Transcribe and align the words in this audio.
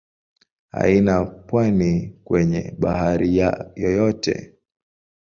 Haina 0.71 1.15
pwani 1.47 1.91
kwenye 2.25 2.61
bahari 2.81 3.29
yoyote. 3.83 4.33